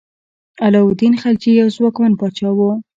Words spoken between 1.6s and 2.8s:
یو ځواکمن پاچا و.